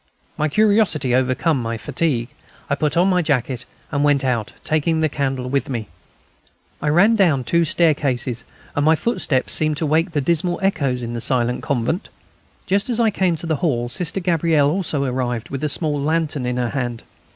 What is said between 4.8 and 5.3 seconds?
the